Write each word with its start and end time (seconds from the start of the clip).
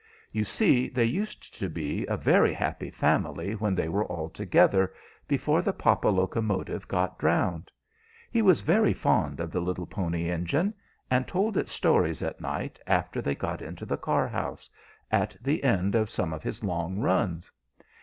You 0.31 0.45
see 0.45 0.89
they 0.89 1.03
used 1.05 1.53
to 1.59 1.69
be 1.69 2.07
a 2.07 2.17
very 2.17 2.55
happy 2.55 2.89
family 2.89 3.53
when 3.53 3.75
they 3.75 3.87
were 3.87 4.05
all 4.05 4.29
together, 4.29 4.95
before 5.27 5.61
the 5.61 5.73
papa 5.73 6.07
locomotive 6.09 6.87
got 6.87 7.19
drowned. 7.19 7.69
He 8.31 8.41
was 8.41 8.61
very 8.61 8.93
fond 8.93 9.39
of 9.39 9.51
the 9.51 9.61
little 9.61 9.85
Pony 9.85 10.27
Engine, 10.27 10.73
and 11.11 11.27
told 11.27 11.55
it 11.55 11.69
stories 11.69 12.23
at 12.23 12.41
night 12.41 12.79
after 12.87 13.21
they 13.21 13.35
got 13.35 13.61
into 13.61 13.85
the 13.85 13.95
car 13.95 14.27
house, 14.27 14.67
at 15.11 15.37
the 15.39 15.63
end 15.63 15.93
of 15.93 16.09
some 16.09 16.33
of 16.33 16.41
his 16.41 16.63
long 16.63 16.97
runs. 16.97 17.51